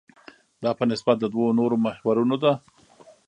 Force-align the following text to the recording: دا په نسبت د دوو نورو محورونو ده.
دا 0.63 0.71
په 0.79 0.83
نسبت 0.91 1.15
د 1.19 1.25
دوو 1.33 1.47
نورو 1.59 1.75
محورونو 1.85 2.35
ده. 2.43 2.53